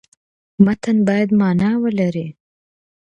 [0.63, 2.27] متن باید معنا ولري.